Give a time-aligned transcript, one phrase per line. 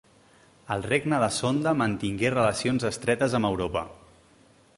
[0.75, 3.87] El regne de Sonda mantingué relacions estretes amb Europa.